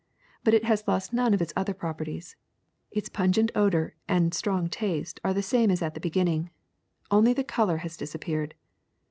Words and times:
But 0.43 0.55
it 0.55 0.63
has 0.63 0.87
lost 0.87 1.13
none 1.13 1.31
of 1.31 1.43
its 1.43 1.53
other 1.55 1.75
properties; 1.75 2.35
its 2.89 3.07
pungent 3.07 3.51
odor 3.53 3.93
and 4.07 4.33
strong 4.33 4.67
taste 4.67 5.19
are 5.23 5.31
the 5.31 5.43
same 5.43 5.69
as 5.69 5.83
at 5.83 5.93
the 5.93 5.99
beginning. 5.99 6.49
Only 7.11 7.33
the 7.33 7.43
color 7.43 7.77
has 7.85 7.95
disappeared. 7.97 8.55